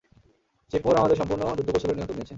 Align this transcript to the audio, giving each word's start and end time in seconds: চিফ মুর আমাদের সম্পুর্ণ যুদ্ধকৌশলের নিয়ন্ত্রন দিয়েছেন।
চিফ 0.73 0.81
মুর 0.85 0.95
আমাদের 0.95 1.17
সম্পুর্ণ 1.17 1.41
যুদ্ধকৌশলের 1.57 1.95
নিয়ন্ত্রন 1.95 2.17
দিয়েছেন। 2.17 2.29